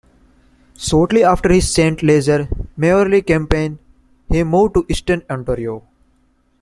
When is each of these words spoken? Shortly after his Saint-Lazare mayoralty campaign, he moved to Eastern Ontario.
Shortly 0.79 1.23
after 1.23 1.53
his 1.53 1.71
Saint-Lazare 1.71 2.47
mayoralty 2.75 3.21
campaign, 3.21 3.77
he 4.29 4.43
moved 4.43 4.73
to 4.73 4.85
Eastern 4.89 5.21
Ontario. 5.29 5.83